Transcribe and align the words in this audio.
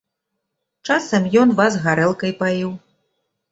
Часам 0.87 1.29
ён 1.43 1.53
вас 1.61 1.79
гарэлкай 1.85 2.37
паіў. 2.43 2.75